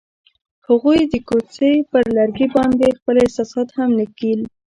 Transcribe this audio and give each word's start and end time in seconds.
هغوی 0.67 0.99
د 1.11 1.13
کوڅه 1.27 1.69
پر 1.91 2.03
لرګي 2.17 2.47
باندې 2.55 2.95
خپل 2.97 3.15
احساسات 3.25 3.67
هم 3.77 3.89
لیکل. 3.99 4.39